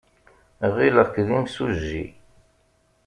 [0.75, 2.05] Ɣileɣ-k d imsujji.